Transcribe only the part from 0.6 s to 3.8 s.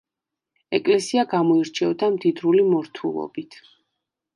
ეკლესია გამოირჩეოდა მდიდრული მორთულობით.